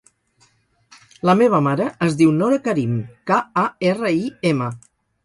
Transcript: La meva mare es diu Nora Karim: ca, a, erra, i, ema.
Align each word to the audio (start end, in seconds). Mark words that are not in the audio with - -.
La 1.29 1.35
meva 1.41 1.59
mare 1.67 1.87
es 2.05 2.17
diu 2.21 2.31
Nora 2.37 2.57
Karim: 2.69 2.97
ca, 3.33 3.39
a, 3.65 3.67
erra, 3.91 4.11
i, 4.23 4.25
ema. 4.55 4.71